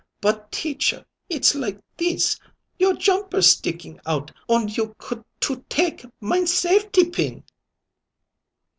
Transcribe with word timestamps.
But, 0.19 0.51
Teacher, 0.51 1.05
it's 1.29 1.53
like 1.53 1.79
this: 1.95 2.39
your 2.79 2.95
jumper's 2.95 3.45
sticking 3.47 3.99
out 4.03 4.31
und 4.49 4.75
you 4.75 4.95
could 4.97 5.23
to 5.41 5.63
take 5.69 6.03
mine 6.19 6.47
safety 6.47 7.07
pin." 7.11 7.43